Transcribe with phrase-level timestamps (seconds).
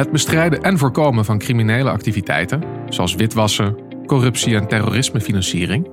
[0.00, 3.76] Het bestrijden en voorkomen van criminele activiteiten, zoals witwassen,
[4.06, 5.88] corruptie en terrorismefinanciering,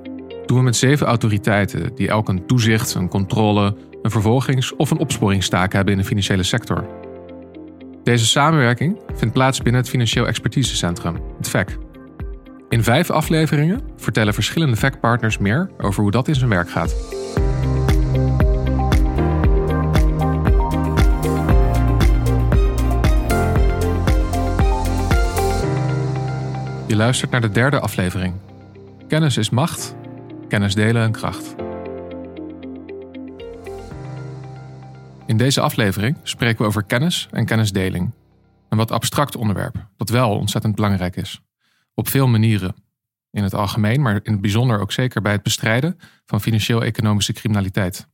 [0.46, 4.98] doen we met zeven autoriteiten die elk een toezicht, een controle, een vervolgings- of een
[4.98, 6.88] opsporingstaak hebben in de financiële sector.
[8.04, 11.78] Deze samenwerking vindt plaats binnen het Financieel Expertisecentrum, het VEC.
[12.70, 16.96] In vijf afleveringen vertellen verschillende VEC-partners meer over hoe dat in zijn werk gaat.
[26.88, 28.36] Je luistert naar de derde aflevering.
[29.08, 29.96] Kennis is macht,
[30.48, 31.56] kennis delen en kracht.
[35.26, 38.12] In deze aflevering spreken we over kennis en kennisdeling.
[38.70, 41.42] Een wat abstract onderwerp, dat wel ontzettend belangrijk is.
[41.94, 42.76] Op veel manieren.
[43.32, 48.08] In het algemeen, maar in het bijzonder ook zeker bij het bestrijden van financieel-economische criminaliteit.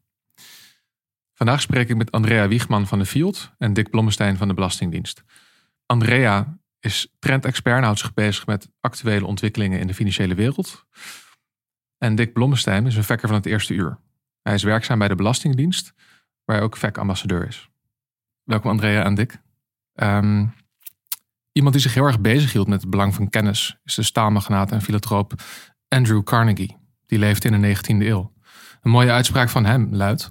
[1.34, 5.24] Vandaag spreek ik met Andrea Wiegman van de Field en Dick Blommestein van de Belastingdienst.
[5.86, 10.86] Andrea is trendexpert en houdt zich bezig met actuele ontwikkelingen in de financiële wereld.
[11.98, 14.00] En Dick Blommestein is een vekker van het eerste uur.
[14.42, 15.94] Hij is werkzaam bij de Belastingdienst,
[16.46, 17.70] waar hij ook VEC-ambassadeur is.
[18.44, 19.42] Welkom Andrea en Dick.
[19.94, 20.46] Ehm,
[21.52, 24.72] iemand die zich heel erg bezig hield met het belang van kennis is de staalmagnaat
[24.72, 25.34] en filantroop
[25.88, 26.78] Andrew Carnegie.
[27.06, 28.34] Die leefde in de 19e eeuw.
[28.82, 30.30] Een mooie uitspraak van hem luidt: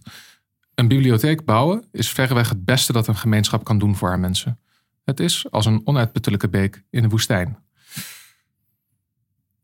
[0.74, 4.61] Een bibliotheek bouwen is verreweg het beste dat een gemeenschap kan doen voor haar mensen.
[5.04, 7.58] Het is als een onuitputtelijke beek in de woestijn.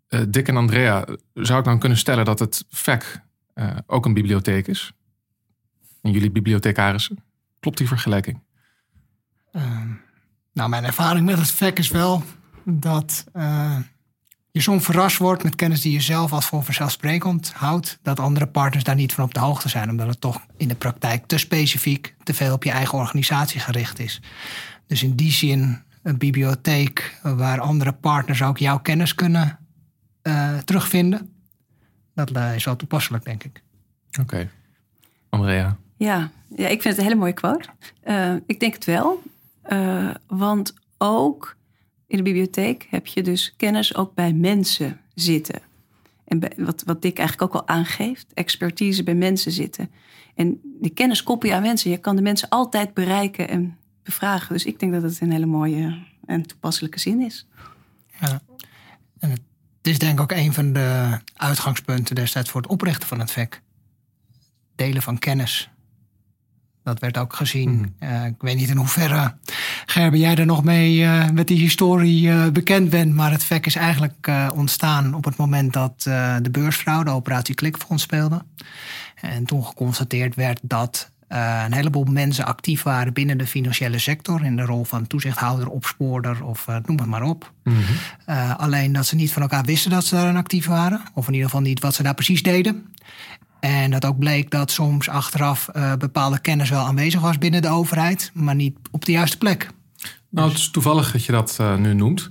[0.09, 3.23] Uh, Dick en Andrea, zou ik dan kunnen stellen dat het VEC
[3.55, 4.93] uh, ook een bibliotheek is?
[6.03, 7.19] En jullie bibliothecarissen?
[7.61, 8.41] Klopt die vergelijking?
[9.53, 9.83] Uh,
[10.53, 12.23] nou, mijn ervaring met het VEC is wel
[12.65, 13.79] dat uh,
[14.51, 17.99] je soms verrast wordt met kennis die je zelf als voor vanzelfsprekend houdt.
[18.03, 20.75] Dat andere partners daar niet van op de hoogte zijn, omdat het toch in de
[20.75, 24.21] praktijk te specifiek, te veel op je eigen organisatie gericht is.
[24.89, 29.59] Dus in die zin een bibliotheek waar andere partners ook jouw kennis kunnen
[30.23, 31.33] uh, terugvinden.
[32.15, 33.63] Dat uh, is wel toepasselijk, denk ik.
[34.09, 34.21] Oké.
[34.21, 34.51] Okay.
[35.29, 35.77] Andrea?
[35.97, 37.69] Ja, ja, ik vind het een hele mooie quote.
[38.05, 39.23] Uh, ik denk het wel.
[40.27, 41.57] want ook
[42.07, 45.61] in de bibliotheek heb je dus kennis ook bij mensen zitten.
[46.25, 49.91] En bij, wat, wat Dick eigenlijk ook al aangeeft, expertise bij mensen zitten.
[50.35, 51.91] En die kennis koppel je aan mensen.
[51.91, 53.77] Je kan de mensen altijd bereiken en
[54.09, 54.53] bevragen.
[54.53, 57.47] Dus ik denk dat het een hele mooie en toepasselijke zin is.
[58.21, 58.41] Ja,
[59.19, 59.41] en het
[59.83, 63.63] is denk ik ook een van de uitgangspunten destijds voor het oprichten van het VEC.
[64.75, 65.71] Delen van kennis.
[66.83, 67.71] Dat werd ook gezien.
[67.71, 67.95] Mm.
[68.09, 69.35] Uh, ik weet niet in hoeverre,
[69.87, 73.15] Gerben, jij er nog mee uh, met die historie uh, bekend bent.
[73.15, 76.03] Maar het VEC is eigenlijk ontstaan op het moment dat
[76.43, 78.45] de beursvrouw, de operatie Klikfonds, speelde.
[79.15, 84.45] En toen geconstateerd werd dat uh, een heleboel mensen actief waren binnen de financiële sector.
[84.45, 87.53] In de rol van toezichthouder, opspoorder of uh, noem het maar op.
[87.65, 87.85] Mm -hmm.
[88.35, 91.01] uh, alleen dat ze niet van elkaar wisten dat ze daarin actief waren.
[91.15, 92.93] Of in ieder geval niet wat ze daar precies deden.
[93.61, 95.69] En dat ook bleek dat soms achteraf
[95.99, 98.31] bepaalde kennis wel aanwezig was binnen de overheid.
[98.35, 99.71] Maar niet op de juiste plek.
[100.31, 102.31] Nou, het is toevallig dat je dat nu noemt.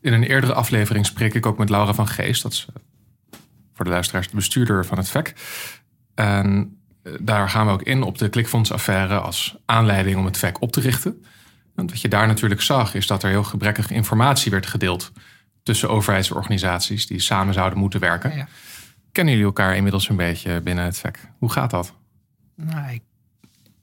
[0.00, 2.42] In een eerdere aflevering spreek ik ook met Laura van Geest.
[2.42, 2.66] Dat is
[3.74, 5.34] voor de luisteraars de bestuurder van het VEC.
[6.14, 6.75] En
[7.20, 10.80] daar gaan we ook in op de klikfondsaffaire als aanleiding om het VEC op te
[10.80, 11.24] richten.
[11.74, 15.12] Want wat je daar natuurlijk zag, is dat er heel gebrekkige informatie werd gedeeld
[15.62, 18.36] tussen overheidsorganisaties die samen zouden moeten werken.
[18.36, 18.48] Ja.
[19.12, 21.28] Kennen jullie elkaar inmiddels een beetje binnen het VEC?
[21.38, 21.94] Hoe gaat dat?
[22.54, 23.02] Nou, ik,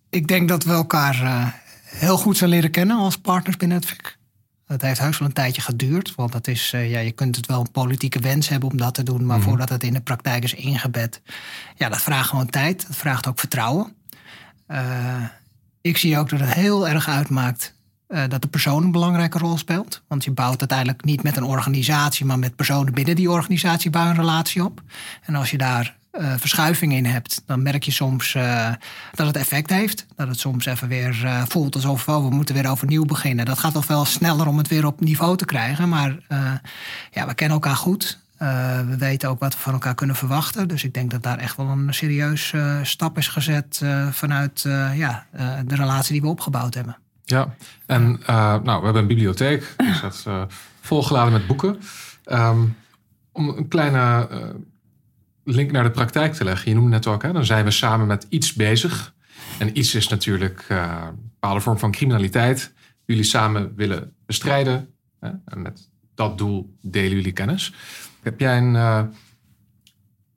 [0.09, 1.47] ik, denk dat we elkaar uh,
[1.84, 4.17] heel goed zijn leren kennen als partners binnen het VEC.
[4.66, 6.16] Het heeft heus wel een tijdje geduurd.
[6.16, 8.94] Want dat is, uh, ja, je kunt het wel een politieke wens hebben om dat
[8.94, 9.25] te doen.
[9.25, 9.44] Maar mm.
[9.44, 11.22] voordat het in de praktijk is ingebed.
[11.75, 12.88] Ja, dat vraagt gewoon tijd.
[12.88, 13.94] Dat vraagt ook vertrouwen.
[14.68, 15.23] Uh,
[15.81, 17.73] ik zie ook dat het heel erg uitmaakt
[18.07, 20.02] uh, dat de persoon een belangrijke rol speelt.
[20.07, 24.09] Want je bouwt uiteindelijk niet met een organisatie, maar met personen binnen die organisatie bouw
[24.09, 24.81] een relatie op.
[25.22, 28.72] En als je daar uh, verschuiving in hebt, dan merk je soms uh,
[29.13, 30.06] dat het effect heeft.
[30.16, 33.46] Dat het soms even weer uh, voelt alsof oh, we moeten weer overnieuw beginnen.
[33.46, 35.90] Dat gaat wel veel sneller om het weer op niveau te krijgen.
[35.90, 36.17] Maar
[37.11, 38.20] ja, we kennen elkaar goed.
[38.87, 40.67] we weten ook wat we van elkaar kunnen verwachten.
[40.67, 42.53] Dus ik denk dat daar echt wel een serieus
[42.84, 44.61] stap is gezet vanuit
[44.96, 45.26] ja,
[45.66, 46.97] de relatie die we opgebouwd hebben.
[47.23, 47.55] Ja,
[47.85, 49.73] en nou, we hebben een bibliotheek.
[49.78, 50.26] Dus dat is
[50.82, 51.79] volgeladen met boeken.
[52.26, 52.76] Um,
[53.32, 54.28] om een kleine
[55.43, 56.69] link naar de praktijk te leggen.
[56.69, 59.13] Je noemde net ook, hè, dan zijn we samen met iets bezig.
[59.59, 62.73] En iets is natuurlijk uh, een bepaalde vorm van criminaliteit.
[63.05, 64.93] Jullie samen willen bestrijden.
[65.19, 67.73] Hè, en met dat doel delen jullie kennis.
[68.22, 69.03] Heb jij een, uh,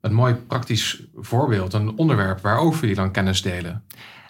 [0.01, 3.83] een mooi praktisch voorbeeld, een onderwerp waarover jullie dan kennis delen?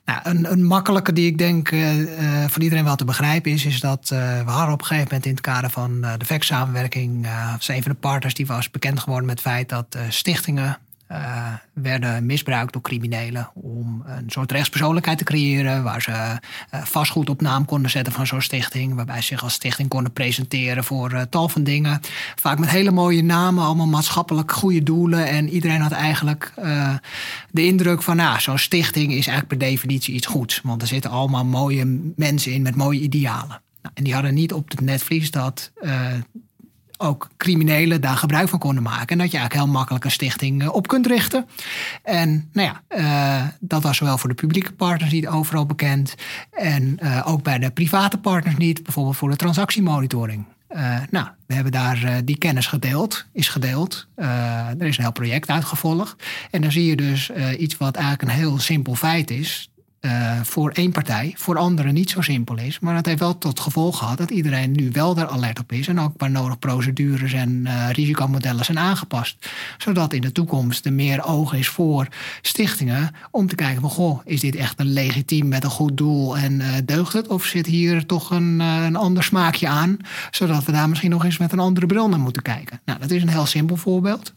[0.07, 3.79] Nou, een, een makkelijke die ik denk uh, voor iedereen wel te begrijpen is, is
[3.79, 7.27] dat uh, we hadden op een gegeven moment in het kader van de VEC-samenwerking,
[7.59, 10.79] zijn een van de partners die was bekend geworden met het feit dat stichtingen
[11.81, 17.41] werden misbruikt door criminelen om een soort rechtspersoonlijkheid te creëren, waar ze uh, vastgoed op
[17.41, 21.21] naam konden zetten van zo'n stichting, waarbij ze zich als stichting konden presenteren voor uh,
[21.21, 22.01] tal van dingen.
[22.35, 25.27] Vaak met hele mooie namen, allemaal maatschappelijk goede doelen.
[25.27, 26.53] En iedereen had eigenlijk
[27.51, 31.11] de indruk van, nou, zo'n stichting is eigenlijk per definitie iets goeds, want er zitten
[31.11, 33.61] allemaal mooie mensen in met mooie idealen.
[33.81, 35.71] Nou, en die hadden niet op het netvlies dat
[36.97, 39.07] ook criminelen daar gebruik van konden maken.
[39.07, 41.45] En dat je eigenlijk heel makkelijk een stichting eh, op kunt richten.
[42.03, 46.15] En nou ja, uh, dat was zowel voor de publieke partners niet overal bekend.
[46.51, 50.45] En uh, ook bij de private partners niet, bijvoorbeeld voor de transactiemonitoring.
[51.09, 54.07] Nou, we hebben daar die kennis gedeeld, is gedeeld.
[54.15, 56.23] Er is een heel project uitgevolgd.
[56.51, 59.69] En dan zie je dus iets wat eigenlijk een heel simpel feit is
[60.07, 62.79] uh, voor één partij, voor anderen niet zo simpel is.
[62.79, 65.87] Maar dat heeft wel tot gevolg gehad dat iedereen nu wel daar alert op is.
[65.87, 69.49] En ook waar nodig procedures en uh, risicomodellen zijn aangepast.
[69.77, 72.07] Zodat in de toekomst er meer oog is voor
[72.41, 76.37] stichtingen om te kijken van goh, is dit echt een legitiem met een goed doel
[76.37, 77.27] en uh, deugt het?
[77.27, 79.97] Of zit hier toch een, een ander smaakje aan?
[80.31, 82.79] Zodat we daar misschien nog eens met een andere bril naar moeten kijken.
[82.85, 84.33] Nou, dat is een heel simpel voorbeeld.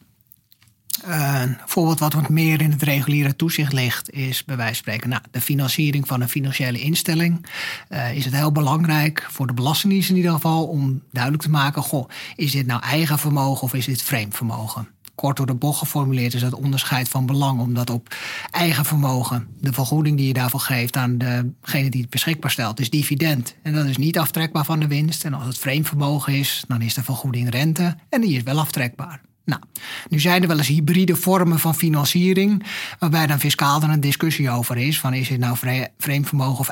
[1.05, 5.08] Een voorbeeld wat wat meer in het reguliere toezicht ligt, is bij wijze van spreken
[5.08, 7.47] nou, de financiering van een financiële instelling.
[7.88, 11.82] Uh, is het heel belangrijk voor de Belastingdienst in ieder geval om duidelijk te maken:
[11.82, 14.88] goh, is dit nou eigen vermogen of is dit vreemd vermogen?
[15.14, 18.14] Kort door de bocht geformuleerd is dat onderscheid van belang, omdat op
[18.50, 22.91] eigen vermogen de vergoeding die je daarvoor geeft aan degene die het beschikbaar stelt, is
[22.91, 23.55] dividend.
[23.62, 25.25] En dat is niet aftrekbaar van de winst.
[25.25, 28.58] En als het vreemd vermogen is, dan is de vergoeding rente en die is wel
[28.58, 29.20] aftrekbaar.
[29.44, 29.62] Nou,
[30.08, 32.66] nu zijn er wel eens hybride vormen van financiering,
[32.98, 35.56] waarbij dan fiscaal dan een discussie over is: van is het nou
[35.98, 36.69] vreemd vermogen of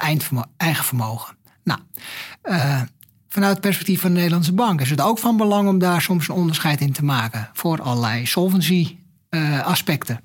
[0.57, 1.37] eigen vermogen?
[1.65, 1.81] Nou,
[2.45, 2.83] uh,
[3.29, 6.29] vanuit het perspectief van de Nederlandse bank is het ook van belang om daar soms
[6.29, 8.97] een onderscheid in te maken voor allerlei solvency
[9.31, 10.21] uh, aspecten.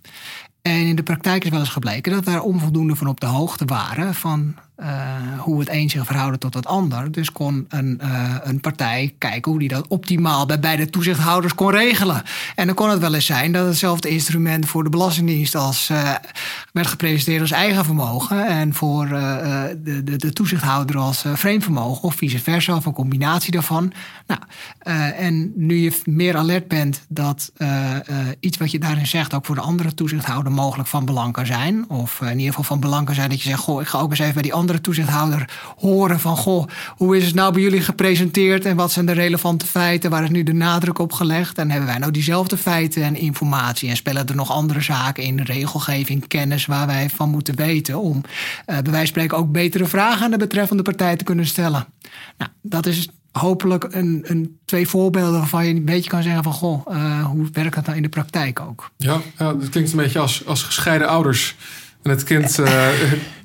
[0.61, 3.65] En in de praktijk is wel eens gebleken dat daar onvoldoende van op de hoogte
[3.65, 7.11] waren van uh, hoe het een zich verhouden tot het ander.
[7.11, 11.71] Dus kon een, uh, een partij kijken hoe die dat optimaal bij beide toezichthouders kon
[11.71, 12.23] regelen.
[12.55, 16.11] En dan kon het wel eens zijn dat hetzelfde instrument voor de Belastingdienst als uh,
[16.71, 22.15] werd gepresenteerd als eigen vermogen en voor de, de, de, toezichthouder als vreemd vermogen of
[22.15, 23.93] vice versa of een combinatie daarvan.
[24.27, 24.39] Nou,
[25.15, 27.51] en nu je meer alert bent dat
[28.39, 31.89] iets wat je daarin zegt ook voor de andere toezichthouder mogelijk van belang kan zijn,
[31.89, 34.09] of in ieder geval van belang kan zijn dat je zegt: Goh, ik ga ook
[34.09, 35.49] eens even bij die andere andere toezichthouder
[35.79, 36.37] horen van...
[36.37, 36.67] goh,
[36.97, 38.65] hoe is het nou bij jullie gepresenteerd...
[38.65, 41.57] en wat zijn de relevante feiten, waar is nu de nadruk op gelegd...
[41.57, 43.89] en hebben wij nou diezelfde feiten en informatie...
[43.89, 46.65] en spelen er nog andere zaken in, regelgeving, kennis...
[46.65, 48.23] waar wij van moeten weten om uh,
[48.65, 49.37] bij wijze van spreken...
[49.37, 51.85] ook betere vragen aan de betreffende partij te kunnen stellen.
[52.37, 56.53] Nou, dat is hopelijk een, een, twee voorbeelden waarvan je een beetje kan zeggen van
[56.53, 58.91] goh, uh, hoe werkt dat nou in de praktijk ook?
[58.97, 61.55] Ja, ja dat klinkt een beetje als, als gescheiden ouders.
[62.03, 62.87] En het kind uh,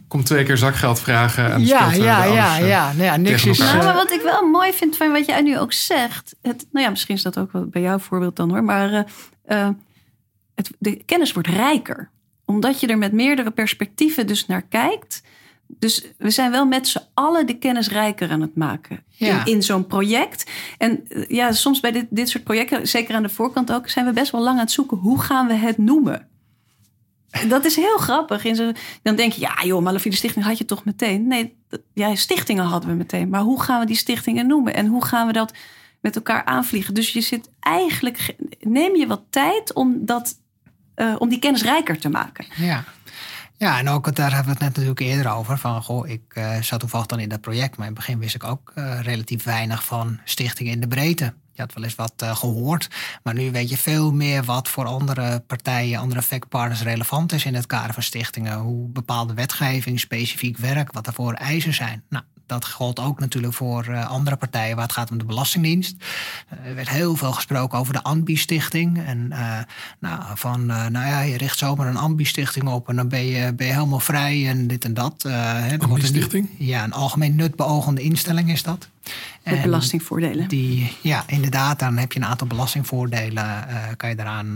[0.09, 1.53] komt twee keer zakgeld vragen.
[1.53, 3.17] En ja, ja, ja, ja, nou ja.
[3.17, 3.59] niks is.
[3.59, 6.37] Nou, maar wat ik wel mooi vind van wat jij nu ook zegt.
[6.43, 8.65] Het, nou ja, misschien is dat ook wel bij jouw voorbeeld dan hoor.
[8.65, 9.07] Maar
[9.49, 9.69] uh,
[10.55, 12.11] het, de kennis wordt rijker.
[12.45, 15.23] Omdat je er met meerdere perspectieven dus naar kijkt.
[15.67, 19.45] Dus we zijn wel met z'n allen de kennis rijker aan het maken ja.
[19.45, 20.51] in, in zo'n project.
[20.79, 24.13] En ja, soms bij dit, dit soort projecten, zeker aan de voorkant ook, zijn we
[24.13, 24.97] best wel lang aan het zoeken.
[24.97, 26.29] Hoe gaan we het noemen?
[27.49, 28.45] Dat is heel grappig.
[28.45, 31.27] In zo, dan denk je, ja joh, Malafide Stichting had je toch meteen.
[31.27, 31.57] Nee,
[32.17, 33.29] stichtingen hadden we meteen.
[33.29, 34.75] Maar hoe gaan we die stichtingen noemen?
[34.75, 35.53] En hoe gaan we dat
[36.01, 36.95] met elkaar aanvliegen?
[36.95, 40.35] Dus je zit eigenlijk, neem je wat tijd om, dat,
[40.97, 42.47] uh, om die kennis rijker te maken.
[42.57, 42.85] Ja.
[43.57, 45.59] Ja, en ook daar hebben we het net natuurlijk eerder over.
[45.59, 48.35] Van, goh, ik uh, zat toevallig dan in dat project, maar in het begin wist
[48.35, 51.35] ik ook uh, relatief weinig van stichtingen in de breedte.
[51.59, 52.89] Je had wel eens wat uh, gehoord,
[53.23, 57.55] maar nu weet je veel meer wat voor andere partijen, andere factpartners relevant is in
[57.55, 58.59] het kader van stichtingen.
[58.59, 62.03] Hoe bepaalde wetgeving specifiek werkt, wat er voor eisen zijn.
[62.09, 65.97] Nou, dat geldt ook natuurlijk voor uh, andere partijen waar het gaat om de Belastingdienst.
[66.53, 69.05] Uh, er werd heel veel gesproken over de Ambi-stichting.
[69.05, 69.59] En uh,
[69.99, 73.67] nou, van, nou ja, je richt zomaar een Ambi-stichting op en dan ben je, ben
[73.67, 75.25] je helemaal vrij en dit en dat.
[75.79, 76.49] Ambi-stichting?
[76.59, 78.89] Ja, een algemeen nutbeogende instelling is dat.
[79.51, 80.49] Met belastingvoordelen.
[80.49, 83.67] Die, ja, inderdaad, dan heb je een aantal belastingvoordelen.
[83.97, 84.55] kan je daaraan,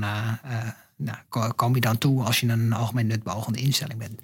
[0.97, 4.21] nou, kom je dan toe als je een algemeen nutbeogende instelling bent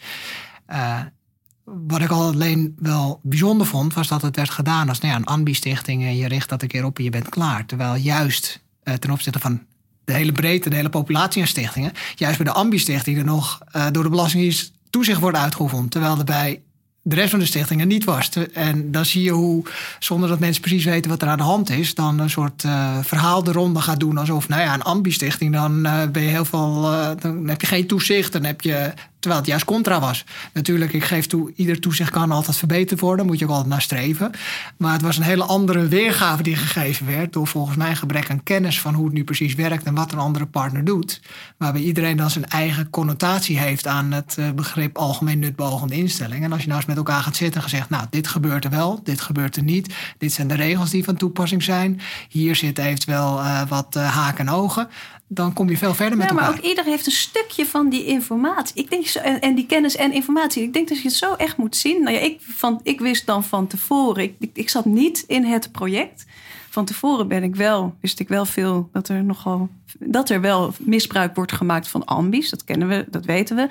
[1.87, 5.25] wat ik alleen wel bijzonder vond, was dat het werd gedaan als nou ja, een
[5.25, 6.03] ambi-stichting.
[6.03, 7.67] En je richt dat een keer op en je bent klaar.
[7.67, 8.63] Terwijl juist
[8.99, 9.63] ten opzichte van
[10.05, 11.93] de hele breedte, de hele populatie aan stichtingen.
[12.15, 13.59] Juist bij de ambi-stichting er nog
[13.93, 15.91] door de Belastingdienst toezicht wordt uitgeoefend.
[15.91, 16.63] Terwijl er bij
[17.09, 18.31] de rest van de stichtingen niet was.
[18.53, 19.65] En dan zie je hoe,
[19.99, 22.99] zonder dat mensen precies weten wat er aan de hand is, dan een soort uh,
[23.03, 24.19] verhaal de ronde gaat doen.
[24.19, 26.93] Alsof, nou ja, een ambi-stichting, dan uh, ben je heel veel.
[26.93, 28.33] Uh, dan heb je geen toezicht.
[28.33, 30.25] Dan heb je Terwijl het juist contra was.
[30.53, 33.27] Natuurlijk, ik geef toe, ieder toezicht kan altijd verbeterd worden.
[33.27, 34.31] Moet je ook altijd naar streven.
[34.77, 37.33] Maar het was een hele andere weergave die gegeven werd.
[37.33, 40.19] Door volgens mij gebrek aan kennis van hoe het nu precies werkt en wat een
[40.19, 41.21] andere partner doet.
[41.57, 46.45] Waarbij iedereen dan zijn eigen connotatie heeft aan het eh, begrip algemeen nutbogende instelling.
[46.45, 48.71] En als je nou eens met elkaar gaat zitten en gezegd, nou, dit gebeurt er
[48.71, 49.95] wel, dit gebeurt er niet.
[50.19, 52.01] Dit zijn de regels die van toepassing zijn.
[52.29, 54.89] Hier zit eventueel uh, wat uh, haken en ogen
[55.28, 56.50] dan kom je veel verder met ja, elkaar.
[56.50, 58.82] Maar ook ieder heeft een stukje van die informatie.
[58.82, 60.62] Ik denk zo, en, die kennis en informatie.
[60.62, 62.02] Ik denk dat je het zo echt moet zien.
[62.02, 64.23] Nou ja, ik, van, ik wist dan van tevoren.
[64.23, 66.26] Ik, ik, ik, zat niet in het project.
[66.70, 69.68] Van tevoren ben ik wel, wist ik wel veel dat er nogal
[69.99, 72.50] dat er wel misbruik wordt gemaakt van ambies.
[72.50, 73.68] Dat kennen we, dat weten we.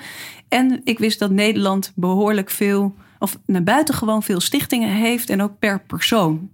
[0.48, 5.42] En ik wist dat Nederland behoorlijk veel, of naar buiten gewoon veel stichtingen heeft en
[5.42, 6.50] ook per persoon.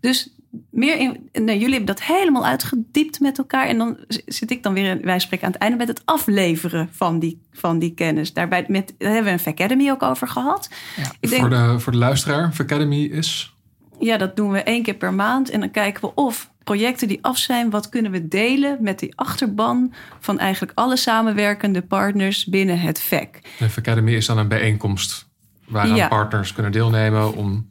[0.00, 0.30] Dus
[0.70, 3.66] meer in, nee, jullie hebben dat helemaal uitgediept met elkaar.
[3.66, 7.18] En dan zit ik dan weer, wij spreken aan het einde met het afleveren van
[7.18, 8.32] die, van die kennis.
[8.32, 10.70] Daarbij met, daar hebben we een Academy ook over gehad.
[10.96, 11.12] Ja.
[11.20, 13.54] Ik denk, voor, de, voor de luisteraar, Academy is?
[13.98, 15.50] Ja, dat doen we één keer per maand.
[15.50, 19.12] En dan kijken we of projecten die af zijn, wat kunnen we delen met die
[19.16, 23.40] achterban van eigenlijk alle samenwerkende partners binnen het VEC.
[23.58, 25.28] De Academy is dan een bijeenkomst
[25.68, 26.08] waaraan ja.
[26.08, 27.69] partners kunnen deelnemen om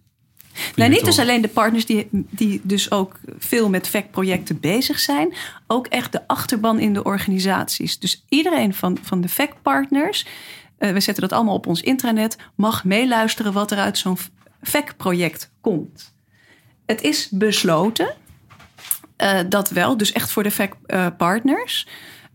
[0.76, 5.34] Nee, niet dus alleen de partners die, die dus ook veel met VEC-projecten bezig zijn.
[5.68, 8.00] Ook echt de achterban in de organisaties.
[8.00, 10.26] Dus iedereen van, van de VEC-partners,
[10.80, 14.18] uh, we zetten dat allemaal op ons intranet, mag meeluisteren wat er uit zo'n
[14.62, 16.14] VEC-project komt.
[16.86, 18.16] Het is besloten,
[19.18, 21.88] uh, dat wel, dus echt voor de VEC-partners.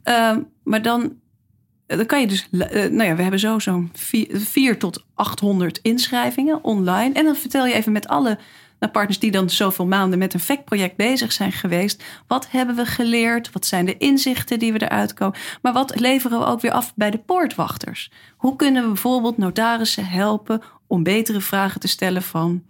[0.05, 1.13] Uh, maar dan
[1.87, 3.91] dan kan je dus, uh, nou ja, we hebben zo zo'n
[4.33, 7.15] 4 tot 800 inschrijvingen online.
[7.15, 8.39] En dan vertel je even met alle
[8.79, 12.05] nou, partners die dan zoveel maanden met een VEC-project bezig zijn geweest.
[12.27, 13.53] Wat hebben we geleerd?
[13.53, 15.39] Wat zijn de inzichten die we eruit komen?
[15.63, 18.11] Maar wat leveren we ook weer af bij de poortwachters?
[18.37, 22.63] Hoe kunnen we bijvoorbeeld notarissen helpen om betere vragen te stellen van.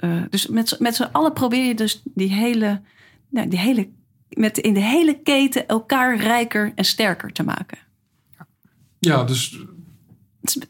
[0.00, 2.80] Uh, dus met, met z'n allen probeer je dus die hele,
[3.28, 3.88] nou, die hele,
[4.28, 7.78] met in de hele keten elkaar rijker en sterker te maken.
[9.04, 9.58] Ja, dus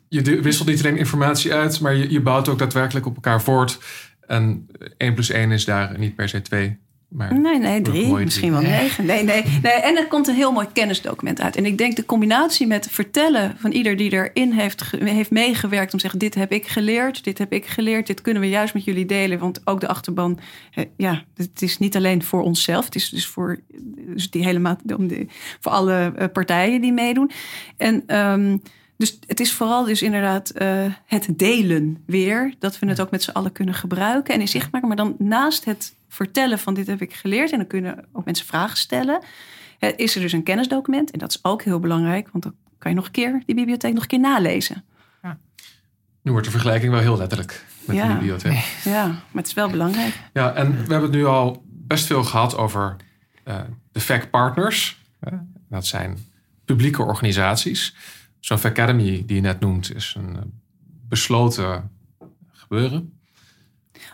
[0.08, 3.78] je wisselt niet alleen informatie uit, maar je, je bouwt ook daadwerkelijk op elkaar voort.
[4.20, 6.78] En 1 plus 1 is daar niet per se 2.
[7.14, 8.06] Maar nee, nee, drie.
[8.06, 9.06] Misschien wel negen.
[9.06, 9.73] Nee, nee, nee.
[9.73, 11.56] En er komt een heel mooi kennisdocument uit.
[11.56, 15.92] En ik denk de combinatie met vertellen van ieder die erin heeft, heeft meegewerkt...
[15.92, 18.06] om te zeggen, dit heb ik geleerd, dit heb ik geleerd...
[18.06, 19.38] dit kunnen we juist met jullie delen.
[19.38, 20.38] Want ook de achterban,
[20.97, 22.85] ja, het is niet alleen voor onszelf.
[22.85, 23.61] Het is dus voor,
[24.06, 24.76] dus die helemaal,
[25.61, 27.30] voor alle eh, partijen die meedoen.
[27.76, 28.16] En...
[28.16, 28.62] Um,
[29.04, 32.54] dus het is vooral dus inderdaad uh, het delen weer.
[32.58, 34.88] Dat we het ook met z'n allen kunnen gebruiken en in zicht maken.
[34.88, 37.52] Maar dan naast het vertellen van dit heb ik geleerd.
[37.52, 39.23] En dan kunnen ook mensen vragen stellen.
[39.96, 41.11] Is er dus een kennisdocument.
[41.11, 42.28] En dat is ook heel belangrijk.
[42.32, 44.84] Want dan kan je nog een keer die bibliotheek nog een keer nalezen.
[45.23, 45.38] Ja.
[46.23, 48.08] Nu wordt de vergelijking wel heel letterlijk met ja.
[48.08, 48.80] de bibliotheek.
[48.84, 50.20] Ja, maar het is wel belangrijk.
[50.32, 52.96] Ja, en we hebben het nu al best veel gehad over
[53.44, 53.61] uh,
[53.92, 55.02] de FAC partners.
[55.68, 56.18] Dat zijn
[56.64, 57.94] publieke organisaties.
[58.44, 60.42] Zo'n Academy die je net noemt is een eh,
[61.08, 61.90] besloten
[62.52, 63.18] gebeuren.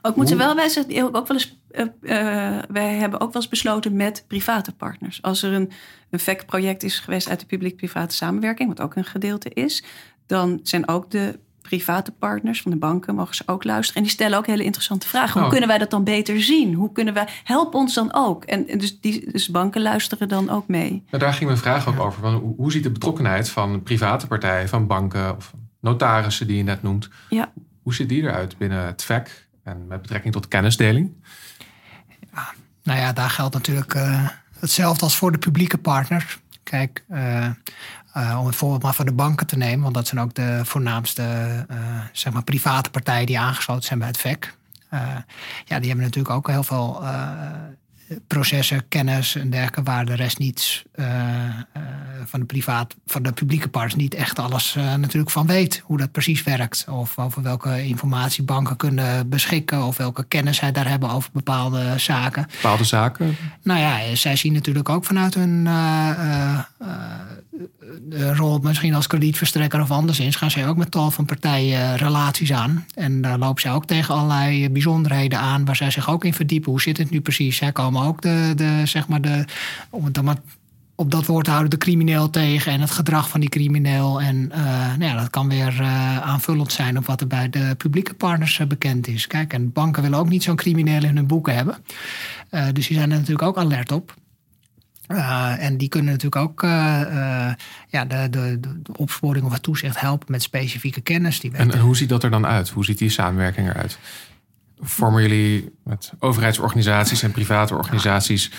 [0.03, 3.51] Ook moeten wel wij zeggen, ook wel eens, uh, uh, wij hebben ook wel eens
[3.51, 5.23] besloten met private partners.
[5.23, 5.71] Als er een,
[6.11, 9.85] een VEC-project is geweest uit de publiek-private samenwerking, wat ook een gedeelte is,
[10.27, 13.97] dan zijn ook de private partners van de banken mogen ze ook luisteren.
[13.97, 15.33] En die stellen ook hele interessante vragen.
[15.33, 15.49] Hoe oh.
[15.49, 16.75] kunnen wij dat dan beter zien?
[16.75, 17.29] Hoe kunnen wij...
[17.45, 18.45] Help ons dan ook.
[18.45, 20.91] En, en dus, die, dus banken luisteren dan ook mee.
[20.91, 22.21] Nou, daar ging mijn vraag ook over.
[22.21, 26.63] Van hoe, hoe ziet de betrokkenheid van private partijen, van banken of notarissen die je
[26.63, 27.09] net noemt?
[27.29, 27.53] Ja.
[27.83, 31.13] Hoe ziet die eruit binnen het VEC en met betrekking tot kennisdeling?
[32.33, 32.53] Ja,
[32.83, 36.39] nou ja, daar geldt natuurlijk uh, hetzelfde als voor de publieke partners.
[36.63, 37.49] Kijk, uh,
[38.17, 40.61] uh, om het voorbeeld maar van de banken te nemen, want dat zijn ook de
[40.65, 41.23] voornaamste
[41.71, 41.77] uh,
[42.13, 44.55] zeg maar private partijen die aangesloten zijn bij het VEC.
[44.95, 45.01] Uh,
[45.65, 47.03] ja, die hebben natuurlijk ook heel veel
[48.27, 50.85] processen, kennis en dergelijke, waar de rest niet
[52.25, 55.83] van de privaat, van de publieke partners niet echt alles natuurlijk van weet.
[55.85, 56.85] Hoe dat precies werkt.
[56.89, 59.83] Of over welke informatie banken kunnen beschikken.
[59.83, 62.47] Of welke kennis zij daar hebben over bepaalde zaken.
[62.51, 63.37] Bepaalde zaken?
[63.63, 65.69] Nou ja, zij zien natuurlijk ook vanuit hun
[68.11, 72.53] de rol misschien als kredietverstrekker of anderszins gaan zij ook met tal van partijen relaties
[72.53, 72.87] aan.
[72.95, 76.71] En daar lopen zij ook tegen allerlei bijzonderheden aan waar zij zich ook in verdiepen.
[76.71, 77.61] Hoe zit het nu precies?
[77.61, 77.73] Hè?
[77.73, 79.45] Komen ook de, de, zeg maar de,
[79.91, 80.37] om het dan maar
[80.95, 84.21] op dat woord houden de crimineel tegen en het gedrag van die crimineel.
[84.21, 84.49] En
[84.99, 85.83] nou ja, dat kan weer
[86.23, 89.27] aanvullend zijn op wat er bij de publieke partners bekend is.
[89.27, 91.77] Kijk, en banken willen ook niet zo'n crimineel in hun boeken hebben.
[92.51, 94.15] dus die zijn er natuurlijk ook alert op.
[95.13, 97.53] Uh, en die kunnen natuurlijk ook uh, uh,
[97.89, 101.41] ja, de, de, de, opsporing of het toezicht helpen met specifieke kennis.
[101.41, 102.69] Die en, en, hoe ziet dat er dan uit?
[102.69, 103.99] Hoe ziet die samenwerking eruit?
[104.81, 108.51] Vormen jullie met overheidsorganisaties en private organisaties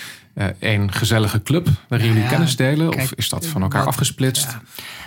[0.58, 2.94] één gezellige club waarin jullie kennis delen?
[2.94, 4.50] of is dat van elkaar wat, afgesplitst?
[4.50, 4.62] Ja.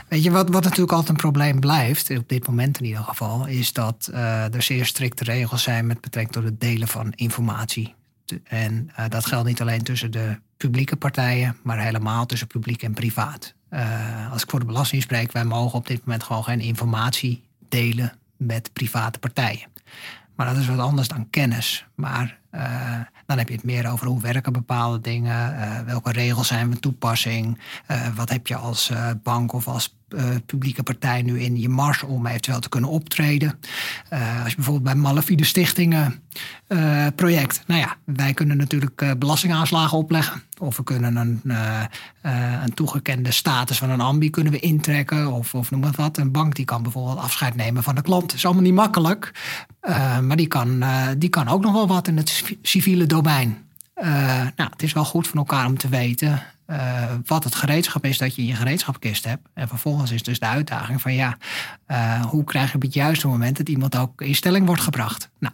[0.08, 3.46] Weet je, wat, wat natuurlijk altijd een probleem blijft, op dit moment in ieder geval,
[3.46, 4.10] is dat
[4.52, 7.94] er zeer strikte regels zijn met betrekking tot het delen van informatie.
[8.44, 13.54] En dat geldt niet alleen tussen de publieke partijen, maar helemaal tussen publiek en privaat.
[13.70, 17.44] Uh, als ik voor de belasting spreek, wij mogen op dit moment gewoon geen informatie
[17.70, 19.68] delen met private partijen.
[20.36, 21.86] Maar dat is wat anders dan kennis.
[21.96, 26.48] Maar uh, dan heb je het meer over hoe werken bepaalde dingen, uh, welke regels
[26.48, 27.60] zijn van toepassing,
[28.16, 28.92] wat heb je als
[29.24, 29.98] bank of als
[30.46, 33.60] publieke partij nu in je mars om eventueel te kunnen optreden.
[34.10, 36.24] als je bijvoorbeeld bij malafide stichtingen
[37.16, 40.44] project, nou ja, wij kunnen natuurlijk belastingaanslagen opleggen.
[40.60, 41.42] Of we kunnen een,
[42.64, 45.32] een toegekende status van een ambi kunnen we intrekken.
[45.32, 46.18] Of, of noem maar wat.
[46.18, 48.26] Een bank die kan bijvoorbeeld afscheid nemen van de klant.
[48.26, 49.32] Dat is allemaal niet makkelijk.
[50.22, 50.84] Maar die kan,
[51.18, 53.65] die kan ook nog wel wat in het civiele domein.
[54.56, 56.44] Nou, het is wel goed van elkaar om te weten
[57.26, 59.48] wat het gereedschap is dat je in je gereedschapkist hebt.
[59.54, 61.38] En vervolgens is dus de uitdaging van ja,
[62.22, 65.30] hoe krijg je op het juiste moment dat iemand ook in stelling wordt gebracht.
[65.40, 65.54] Nou,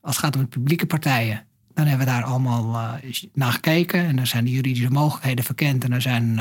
[0.00, 2.98] als het gaat om de publieke partijen dan hebben we daar allemaal
[3.32, 4.06] naar gekeken.
[4.06, 5.84] En er zijn de juridische mogelijkheden verkend.
[5.84, 6.40] En er zijn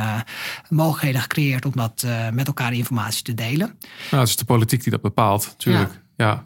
[0.69, 3.77] mogelijkheden gecreëerd om dat met elkaar informatie te delen.
[4.11, 6.01] Nou, het is de politiek die dat bepaalt, natuurlijk.
[6.15, 6.25] Ja.
[6.25, 6.45] ja.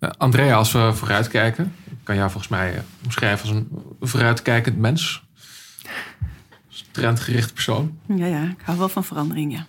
[0.00, 3.68] Andrea, als we vooruitkijken, kan jou volgens mij omschrijven als een
[4.00, 5.28] vooruitkijkend mens.
[6.90, 7.98] Trendgericht persoon.
[8.08, 9.66] Ja, ja, ik hou wel van verandering, ja.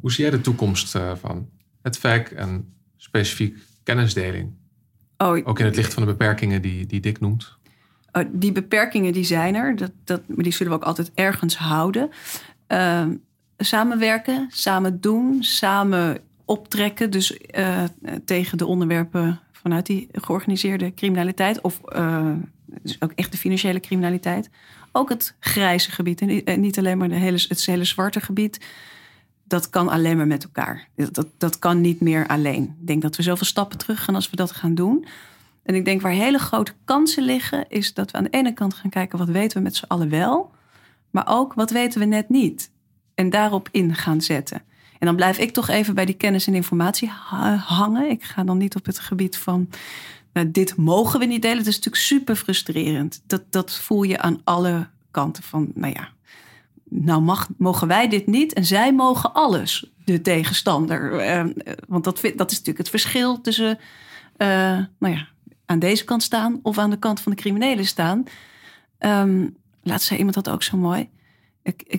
[0.00, 1.48] Hoe zie jij de toekomst van
[1.82, 4.52] het VEC en specifiek kennisdeling?
[5.18, 7.56] Oh, Ook in het licht van de beperkingen die, die Dick noemt.
[8.12, 9.76] Oh, die beperkingen die zijn er.
[9.76, 12.10] Dat, dat, die zullen we ook altijd ergens houden.
[12.68, 13.06] Uh,
[13.58, 17.10] samenwerken, samen doen, samen optrekken.
[17.10, 17.84] Dus uh,
[18.24, 21.60] tegen de onderwerpen vanuit die georganiseerde criminaliteit.
[21.60, 22.32] Of uh,
[22.66, 24.50] dus ook echt de financiële criminaliteit.
[24.92, 26.44] Ook het grijze gebied.
[26.44, 28.58] En niet alleen maar de hele, het hele zwarte gebied
[29.48, 30.88] dat kan alleen maar met elkaar.
[30.94, 32.62] Dat, dat kan niet meer alleen.
[32.80, 35.06] Ik denk dat we zoveel stappen terug gaan als we dat gaan doen.
[35.62, 38.74] En ik denk waar hele grote kansen liggen, is dat we aan de ene kant
[38.74, 40.50] gaan kijken wat weten we met z'n allen wel,
[41.10, 42.70] maar ook wat weten we net niet.
[43.14, 44.62] En daarop in gaan zetten.
[44.98, 47.08] En dan blijf ik toch even bij die kennis en informatie
[47.58, 48.10] hangen.
[48.10, 49.68] Ik ga dan niet op het gebied van
[50.32, 51.56] nou, dit mogen we niet delen.
[51.56, 53.22] Dat is natuurlijk super frustrerend.
[53.26, 56.08] Dat, dat voel je aan alle kanten van, nou ja,
[56.88, 61.26] nou mag, mogen wij dit niet en zij mogen alles, de tegenstander.
[61.26, 61.44] Uh,
[61.88, 63.78] want dat, dat is natuurlijk het verschil tussen
[64.36, 64.48] uh,
[64.98, 65.28] nou ja,
[65.66, 68.24] aan deze kant staan of aan de kant van de criminelen staan.
[68.98, 71.08] Um, laatst zei iemand dat ook zo mooi.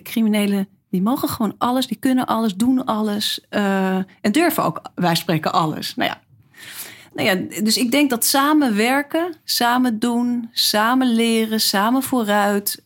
[0.02, 5.14] Criminelen die mogen gewoon alles, die kunnen alles, doen alles uh, en durven ook, wij
[5.14, 5.94] spreken alles.
[5.94, 6.20] Nou ja,
[7.12, 12.82] nou ja, dus ik denk dat samenwerken, samen doen, samen leren, samen vooruit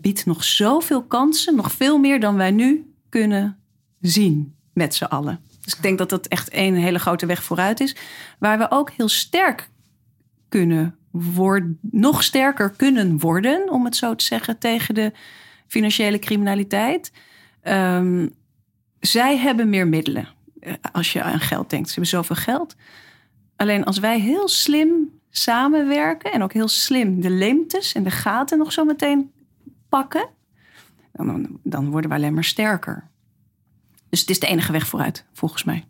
[0.00, 3.58] biedt nog zoveel kansen, nog veel meer dan wij nu kunnen
[4.00, 5.40] zien met z'n allen.
[5.64, 7.96] Dus ik denk dat dat echt een hele grote weg vooruit is,
[8.38, 9.68] waar we ook heel sterk
[10.48, 15.12] kunnen worden, nog sterker kunnen worden, om het zo te zeggen, tegen de
[15.68, 17.12] financiële criminaliteit.
[17.62, 18.34] Um,
[19.00, 20.28] zij hebben meer middelen
[20.60, 21.86] eh, als je aan geld denkt.
[21.88, 22.74] Ze hebben zoveel geld.
[23.56, 28.58] Alleen als wij heel slim samenwerken en ook heel slim de leemtes en de gaten
[28.58, 29.32] nog zo meteen
[29.88, 30.28] pakken,
[31.12, 33.08] dan, dan worden we alleen maar sterker.
[34.08, 35.84] Dus het is de enige weg vooruit, volgens mij.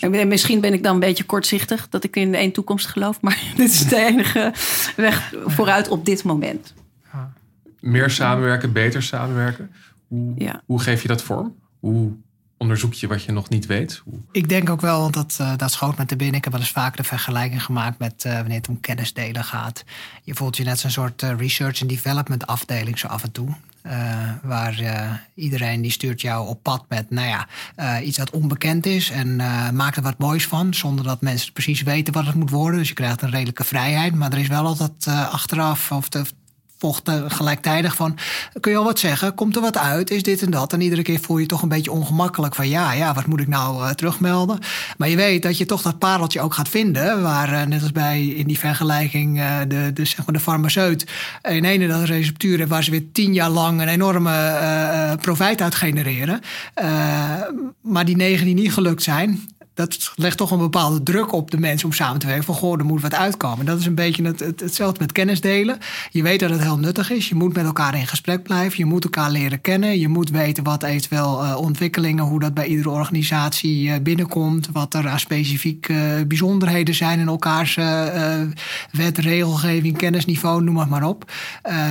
[0.00, 3.20] Ah, misschien ben ik dan een beetje kortzichtig dat ik in de één toekomst geloof,
[3.20, 4.52] maar dit is de enige
[4.96, 6.74] weg vooruit op dit moment.
[7.84, 9.70] Meer samenwerken, beter samenwerken.
[10.08, 10.62] Hoe, ja.
[10.66, 11.54] hoe geef je dat vorm?
[11.80, 12.12] Hoe
[12.56, 14.02] onderzoek je wat je nog niet weet?
[14.32, 16.36] Ik denk ook wel, want dat, uh, dat schoot met de binnen.
[16.36, 19.84] Ik heb wel eens vaak de vergelijking gemaakt met uh, wanneer het om kennisdelen gaat.
[20.22, 23.48] Je voelt je net zo'n soort uh, research and development afdeling zo af en toe.
[24.42, 24.76] waar
[25.34, 29.36] iedereen die stuurt jou op pad met nou ja, iets dat onbekend is en
[29.74, 32.78] maakt er wat moois van, zonder dat mensen precies weten wat het moet worden.
[32.78, 36.24] Dus je krijgt een redelijke vrijheid, maar er is wel altijd achteraf of de,
[36.84, 38.16] pocht gelijktijdig van...
[38.60, 39.34] kun je al wat zeggen?
[39.34, 40.10] Komt er wat uit?
[40.10, 40.72] Is dit en dat?
[40.72, 42.68] En iedere keer voel je toch een beetje ongemakkelijk van...
[42.68, 44.58] ja, ja, wat moet ik nou terugmelden?
[44.96, 47.22] Maar je weet dat je toch dat pareltje ook gaat vinden...
[47.22, 51.06] waar net als bij in die vergelijking de, de, zeg maar de farmaceut...
[51.42, 53.80] in ene dat receptuur waar ze weer tien jaar lang...
[53.80, 56.40] een enorme profijt uit genereren.
[57.80, 59.40] maar die negen die niet gelukt zijn
[59.74, 62.44] dat legt toch een bepaalde druk op de mensen om samen te werken.
[62.44, 63.66] Van goh, er moet wat uitkomen.
[63.66, 65.78] Dat is een beetje het, hetzelfde met kennis delen.
[66.10, 67.28] Je weet dat het heel nuttig is.
[67.28, 68.78] Je moet met elkaar in gesprek blijven.
[68.78, 69.98] Je moet elkaar leren kennen.
[69.98, 74.68] Je moet weten wat eventueel uh, ontwikkelingen, hoe dat bij iedere organisatie uh, binnenkomt.
[74.72, 77.74] Wat er aan specifieke uh, bijzonderheden zijn in elkaars
[78.90, 81.32] wet, regelgeving, kennisniveau, noem het maar op.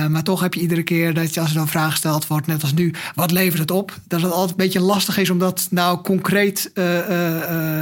[0.08, 2.62] maar toch heb je iedere keer dat je, als er dan vraag gesteld wordt, net
[2.62, 3.98] als nu, wat levert het op?
[4.08, 7.73] Dat het altijd een beetje lastig is om dat nou concreet eh,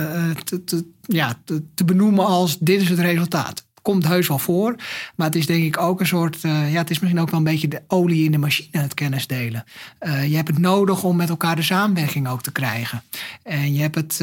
[0.45, 1.39] te, te, ja,
[1.75, 3.65] te, benoemen als dit is het resultaat.
[3.83, 4.77] Komt heus wel voor,
[5.17, 7.39] maar het is denk ik ook een soort, uh, ja, het is misschien ook wel
[7.39, 9.65] een beetje de olie in de machine, het kennis delen.
[10.01, 13.03] Uh, je hebt het nodig om met elkaar de samenwerking ook te krijgen.
[13.43, 14.21] En je hebt het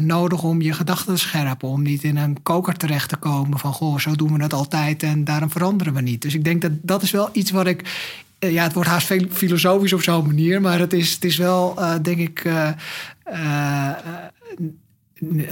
[0.00, 3.72] nodig om je gedachten te scherpen, om niet in een koker terecht te komen van,
[3.72, 6.22] goh, zo doen we het altijd en daarom veranderen we niet.
[6.22, 9.92] Dus ik denk dat dat is wel iets wat ik ja, het wordt haast filosofisch
[9.92, 12.44] op zo'n manier, maar het is, het is wel, denk ik,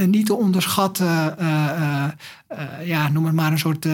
[0.06, 1.36] niet te onderschatten,
[2.84, 3.86] ja, noem het maar een soort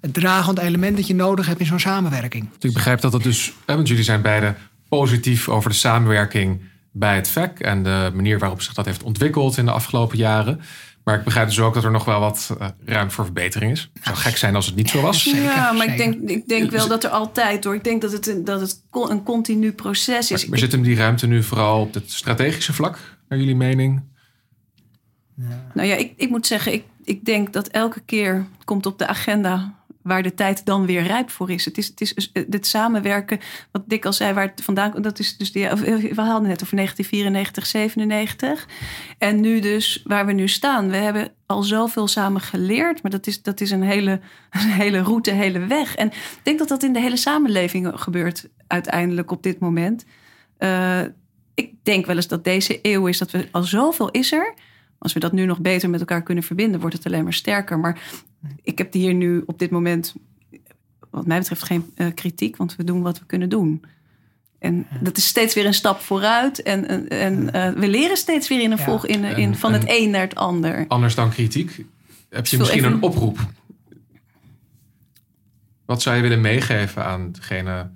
[0.00, 2.48] dragend element dat je nodig hebt in zo'n samenwerking.
[2.58, 4.54] Dus ik begrijp dat het dus, want jullie zijn beide
[4.88, 6.60] positief over de samenwerking
[6.92, 10.60] bij het VEC en de manier waarop zich dat heeft ontwikkeld in de afgelopen jaren.
[11.04, 13.90] Maar ik begrijp dus ook dat er nog wel wat uh, ruimte voor verbetering is.
[13.94, 15.24] Het zou gek zijn als het niet zo was.
[15.24, 17.74] ja, maar ik denk, ik denk wel dat er altijd door.
[17.74, 20.40] Ik denk dat het, een, dat het een continu proces is.
[20.40, 24.02] Maar, maar zit hem die ruimte nu vooral op het strategische vlak, naar jullie mening?
[25.74, 29.06] Nou ja, ik, ik moet zeggen, ik, ik denk dat elke keer komt op de
[29.06, 31.64] agenda waar de tijd dan weer rijp voor is.
[31.64, 35.02] Het is, het is het samenwerken, wat Dick al zei, waar het vandaan.
[35.02, 38.68] Dat is dus die, we hadden net over 1994, 97.
[39.18, 40.90] En nu dus waar we nu staan.
[40.90, 44.10] We hebben al zoveel samen geleerd, maar dat is, dat is een, hele,
[44.50, 45.94] een hele route, een hele weg.
[45.94, 50.04] En ik denk dat dat in de hele samenleving gebeurt uiteindelijk op dit moment.
[50.58, 51.00] Uh,
[51.54, 54.54] ik denk wel eens dat deze eeuw is dat we al zoveel is er
[55.04, 57.78] als we dat nu nog beter met elkaar kunnen verbinden, wordt het alleen maar sterker.
[57.78, 58.00] Maar
[58.62, 60.14] ik heb hier nu op dit moment,
[61.10, 63.84] wat mij betreft, geen uh, kritiek, want we doen wat we kunnen doen.
[64.58, 66.62] En dat is steeds weer een stap vooruit.
[66.62, 69.84] En, en, en uh, we leren steeds weer in een volg in, in, van het
[69.86, 70.84] een naar het ander.
[70.88, 71.84] Anders dan kritiek,
[72.28, 73.38] heb je misschien een oproep?
[75.84, 77.90] Wat zou je willen meegeven aan degene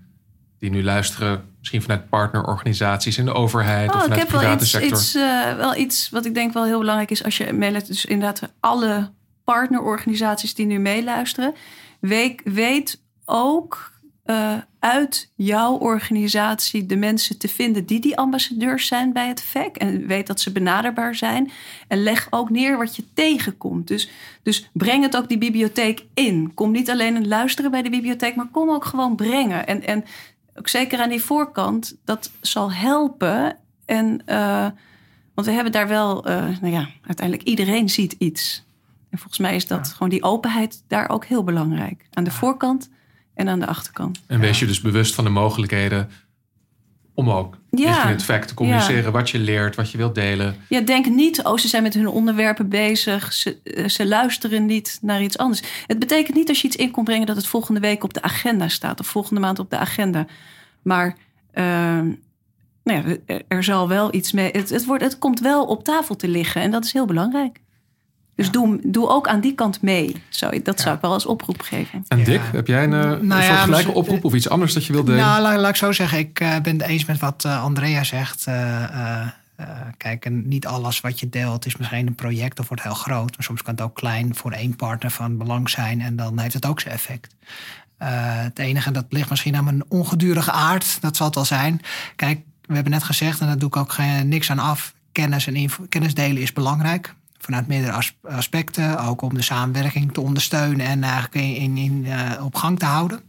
[0.59, 4.57] die nu luisteren, misschien vanuit partnerorganisaties in de overheid oh, of vanuit de private wel
[4.57, 4.99] iets, sector?
[4.99, 7.95] Iets, uh, wel iets wat ik denk wel heel belangrijk is als je meeluistert.
[7.95, 9.11] Dus inderdaad, alle
[9.45, 11.55] partnerorganisaties die nu meeluisteren,
[12.01, 13.93] weet, weet ook
[14.31, 19.77] uh, uit jouw organisatie de mensen te vinden die die ambassadeurs zijn bij het VEC.
[19.77, 21.51] En weet dat ze benaderbaar zijn.
[21.89, 23.89] En leg ook neer wat je tegenkomt.
[23.89, 24.11] Dus,
[24.43, 26.55] dus breng het ook die bibliotheek in.
[26.55, 29.67] Kom niet alleen luisteren bij de bibliotheek, maar kom ook gewoon brengen.
[29.67, 30.05] En, en
[30.59, 33.57] ook zeker aan die voorkant, dat zal helpen.
[33.85, 34.67] En, uh,
[35.35, 38.65] want we hebben daar wel, uh, nou ja, uiteindelijk iedereen ziet iets.
[39.11, 42.07] En volgens mij is dat gewoon die openheid daar ook heel belangrijk.
[42.13, 42.91] Aan de voorkant
[43.35, 44.21] en aan de achterkant.
[44.27, 46.11] En wees je dus bewust van de mogelijkheden
[47.19, 47.87] om ook ja.
[47.87, 50.57] richting het fact te communiceren wat je leert, wat je wilt delen.
[50.69, 54.99] Ja, denk niet, oh, ze zijn met hun onderwerpen bezig, ze, eh, ze luisteren niet
[55.03, 55.63] naar iets anders.
[55.87, 58.23] Het betekent niet als je iets in komt brengen dat het volgende week op de
[58.23, 60.27] agenda staat of volgende maand op de agenda.
[60.83, 61.17] Maar
[61.55, 61.65] uh,
[62.85, 64.51] nou ja, er zal wel iets mee.
[64.51, 67.61] Het, het, wordt, het komt wel op tafel te liggen en dat is heel belangrijk.
[68.39, 70.17] Dus doe, doe ook aan die kant mee.
[70.29, 72.05] Zo, dat zou ik wel als oproep geven.
[72.09, 74.93] En Dick, heb jij een, nou een soort gelijke oproep of iets anders dat je
[74.93, 75.21] wilt delen?
[75.21, 76.19] Nou, laat, laat ik zo zeggen.
[76.19, 78.47] Ik uh, ben het eens met wat uh, Andrea zegt.
[78.49, 79.27] Uh,
[79.97, 83.37] kijk, en niet alles wat je deelt is misschien een project of wordt heel groot.
[83.37, 86.01] Maar soms kan het ook klein voor één partner van belang zijn.
[86.01, 87.35] En dan heeft het ook zijn effect.
[88.45, 91.01] het enige, dat ligt misschien aan mijn ongedurige aard.
[91.01, 91.81] Dat zal het wel zijn.
[92.17, 94.95] Kijk, we hebben net gezegd, en daar doe ik ook geen, niks aan af.
[95.13, 98.99] Kennis en kennis delen is belangrijk vanuit meerdere aspecten.
[98.99, 103.21] Ook om de samenwerking te ondersteunen en eigenlijk in, in, uh, op gang te houden.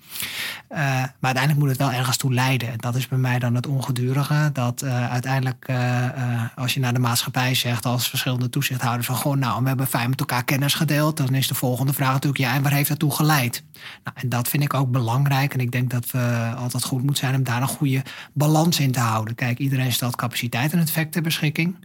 [0.72, 2.78] Uh, maar uiteindelijk moet het wel ergens toe leiden.
[2.78, 4.50] Dat is bij mij dan het ongedurige.
[4.54, 5.72] Dat uh, uiteindelijk,
[6.56, 10.10] als je naar de maatschappij zegt als verschillende toezichthouders van gewoon, nou, we hebben fijn
[10.10, 11.18] met elkaar kennis gedeeld.
[11.18, 13.64] Dan is de volgende vraag natuurlijk, ja, en waar heeft dat toe geleid?
[14.04, 15.54] Nou, en dat vind ik ook belangrijk.
[15.54, 18.04] En ik denk dat we altijd goed moeten zijn om daar een goede
[18.34, 19.36] balans in te houden.
[19.36, 21.76] Kijk, iedereen stelt capaciteit en effect ter beschikking.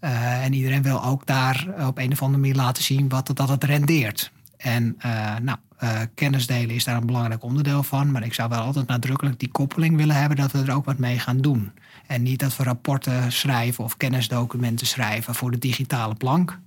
[0.00, 3.64] en iedereen wil ook daar op een of andere manier laten zien wat, dat het
[3.64, 4.32] rendeert.
[4.62, 8.10] En uh, nou, Uh, kennis delen is daar een belangrijk onderdeel van.
[8.10, 10.98] Maar ik zou wel altijd nadrukkelijk die koppeling willen hebben dat we er ook wat
[10.98, 11.72] mee gaan doen.
[12.10, 16.58] En niet dat we rapporten schrijven of kennisdocumenten schrijven voor de digitale plank.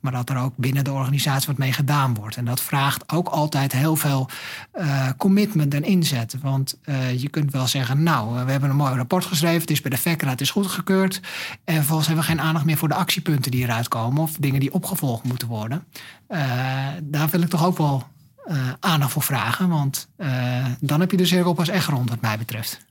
[0.00, 2.36] Maar dat er ook binnen de organisatie wat mee gedaan wordt.
[2.36, 4.28] En dat vraagt ook altijd heel veel
[4.74, 6.36] uh, commitment en inzet.
[6.40, 9.60] Want uh, je kunt wel zeggen, nou, we hebben een mooi rapport geschreven.
[9.60, 11.20] Het is bij de VECRA, het is goedgekeurd.
[11.64, 14.22] En vervolgens hebben we geen aandacht meer voor de actiepunten die eruit komen.
[14.22, 15.84] Of dingen die opgevolgd moeten worden.
[17.02, 18.06] Daar wil ik toch ook wel
[18.80, 19.68] aandacht voor vragen.
[19.68, 20.08] Want
[20.80, 22.90] dan heb je de cirkel pas echt rond wat mij betreft.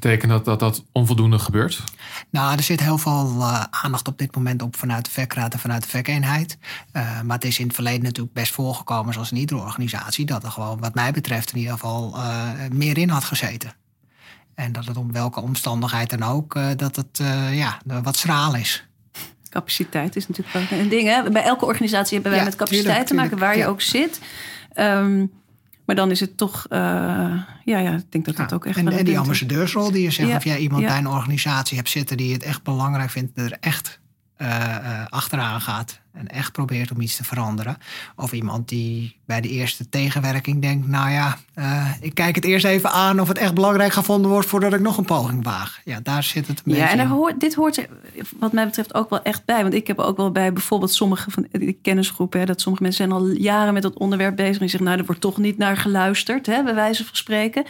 [0.00, 1.82] Betekent dat, dat dat onvoldoende gebeurt?
[2.30, 5.58] Nou, er zit heel veel uh, aandacht op dit moment op vanuit de VECRAAD en
[5.58, 6.58] vanuit de VEC-eenheid.
[6.92, 10.44] Uh, maar het is in het verleden natuurlijk best voorgekomen, zoals in iedere organisatie, dat
[10.44, 13.72] er gewoon, wat mij betreft, in ieder geval uh, meer in had gezeten.
[14.54, 17.20] En dat het om welke omstandigheid dan ook, dat het
[17.52, 18.86] ja, wat schraal is.
[19.48, 21.08] Capaciteit is natuurlijk wel een ding.
[21.08, 21.30] Hè?
[21.30, 23.80] Bij elke organisatie hebben wij ja, met capaciteit tuurlijk, te maken, tuurlijk, waar je ook
[23.80, 24.20] zit.
[24.74, 25.32] Um,
[25.88, 26.78] maar dan is het toch, uh,
[27.64, 28.78] ja, ja, ik denk dat dat ook echt.
[28.78, 32.16] En, en die ambassadeursrol die je zegt, of jij iemand bij een organisatie hebt zitten
[32.16, 34.00] die het echt belangrijk vindt, er echt
[34.42, 37.78] uh, achteraan gaat en echt probeert om iets te veranderen.
[38.16, 42.64] Of iemand die bij de eerste tegenwerking denkt, nou ja, uh, ik kijk het eerst
[42.64, 45.80] even aan of het echt belangrijk gevonden wordt voordat ik nog een poging waag.
[45.84, 47.88] Ja, daar zit het een ja, en hoort, dit hoort er
[48.38, 49.62] wat mij betreft ook wel echt bij.
[49.62, 53.08] Want ik heb ook wel bij bijvoorbeeld sommige van die kennisgroepen, hè, dat sommige mensen
[53.08, 55.76] zijn al jaren met dat onderwerp bezig en zeggen, nou, er wordt toch niet naar
[55.76, 57.64] geluisterd, hè, bij wijze van spreken.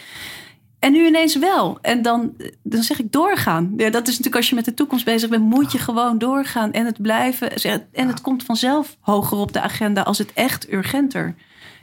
[0.78, 1.78] En nu ineens wel.
[1.82, 3.72] En dan, dan zeg ik doorgaan.
[3.76, 6.72] Ja, dat is natuurlijk als je met de toekomst bezig bent, moet je gewoon doorgaan
[6.72, 7.52] en het blijven.
[7.92, 11.34] En het komt vanzelf hoger op de agenda als het echt urgenter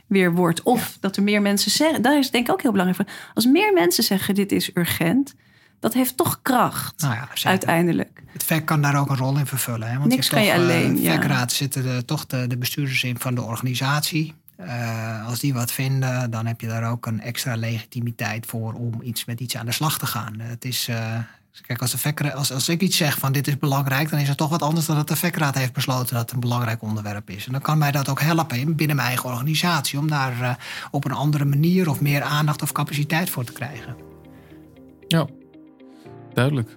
[0.06, 0.62] weer wordt.
[0.62, 2.02] Of dat er meer mensen zeggen.
[2.02, 3.30] Daar is denk ik ook heel belangrijk voor.
[3.34, 5.34] Als meer mensen zeggen: dit is urgent.
[5.80, 8.22] Dat heeft toch kracht, nou ja, uiteindelijk.
[8.32, 9.88] Het VEC kan daar ook een rol in vervullen.
[9.88, 9.98] Hè?
[9.98, 11.04] Want Niks je kan je alleen.
[11.04, 14.34] Uh, VEC-raad zitten de, toch de, de bestuurders in van de organisatie.
[14.60, 19.00] Uh, als die wat vinden, dan heb je daar ook een extra legitimiteit voor om
[19.02, 20.40] iets met iets aan de slag te gaan.
[20.40, 21.18] Het is, uh,
[21.66, 24.36] kijk, als, de als, als ik iets zeg van dit is belangrijk, dan is het
[24.36, 27.46] toch wat anders dan dat de VEC-raad heeft besloten dat het een belangrijk onderwerp is.
[27.46, 30.58] En dan kan mij dat ook helpen binnen mijn eigen organisatie om daar
[30.90, 33.96] op een andere manier of meer aandacht of capaciteit voor te krijgen.
[35.08, 35.26] Ja,
[36.34, 36.76] duidelijk.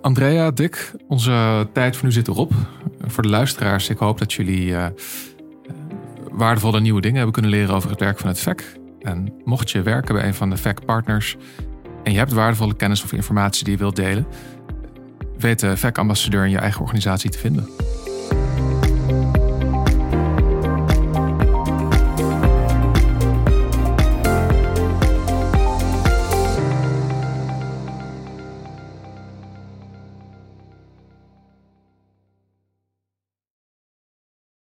[0.00, 2.52] Andrea, Dick, onze tijd voor nu zit erop.
[3.00, 4.74] Voor de luisteraars, ik hoop dat jullie
[6.36, 8.78] waardevolle nieuwe dingen hebben kunnen leren over het werk van het VEC.
[9.00, 11.36] En mocht je werken bij een van de VEC-partners
[12.02, 14.26] en je hebt waardevolle kennis of informatie die je wilt delen,
[15.38, 17.68] weet de VEC-ambassadeur in je eigen organisatie te vinden.